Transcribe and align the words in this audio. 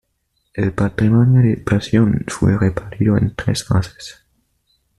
El 0.55 0.73
patrimonio 0.73 1.43
de 1.47 1.57
Pasión 1.57 2.25
fue 2.27 2.57
repartido 2.57 3.17
en 3.17 3.35
tres 3.35 3.63
fases. 3.65 4.25